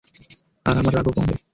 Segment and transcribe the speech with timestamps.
[0.65, 1.35] আর আমার রাগও কমবে।